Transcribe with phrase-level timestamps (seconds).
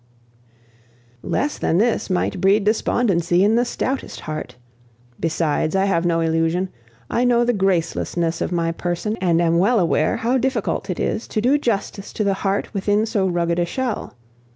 [1.21, 4.55] "Less than this might breed despondency in the stoutest heart.
[5.19, 6.69] Besides, I have no illusion;
[7.07, 11.27] I know the gracelessness of my person, and am well aware how difficult it is
[11.27, 14.15] to do justice to the heart within so rugged a shell.